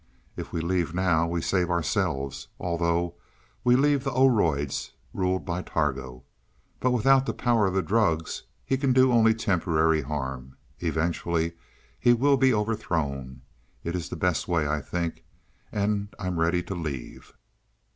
[0.35, 3.13] If we leave now, we save ourselves; although
[3.63, 6.23] we leave the Oroids ruled by Targo.
[6.79, 10.57] But without the power of the drugs, he can do only temporary harm.
[10.79, 11.53] Eventually
[11.99, 13.43] he will be overthrown.
[13.83, 15.23] It is the best way, I think.
[15.71, 17.33] And I am ready to leave."